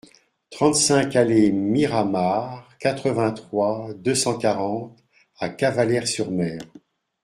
trente-cinq 0.49 1.15
allée 1.15 1.51
Miramar, 1.51 2.67
quatre-vingt-trois, 2.79 3.93
deux 3.93 4.15
cent 4.15 4.35
quarante 4.35 4.97
à 5.37 5.49
Cavalaire-sur-Mer 5.49 6.57